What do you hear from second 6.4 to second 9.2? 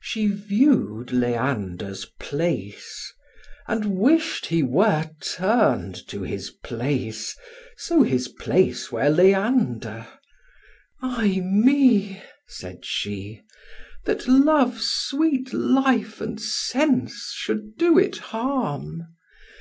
place, so his place were